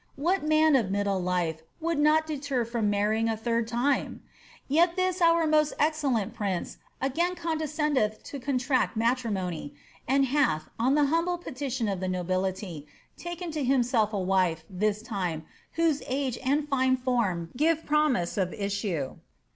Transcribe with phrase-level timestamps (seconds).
[0.15, 4.23] What man of middle Ufe would not this deter from marrying a third time?
[4.67, 9.75] Tet this our most excellent prince again coodcscendeth to contract matrimony!
[10.07, 15.03] and hath, on the humble petition of the nobility, taken to himself a wife, this
[15.03, 19.17] time, whose age and fine (oral give promtse of issue."